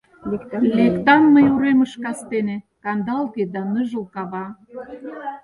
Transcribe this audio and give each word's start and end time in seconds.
Лектам 0.77 1.21
мый 1.33 1.45
уремыш 1.55 1.91
кастене, 2.03 2.57
Кандалге 2.83 3.43
да 3.53 3.61
ныжыл 3.71 4.05
кава. 4.13 4.45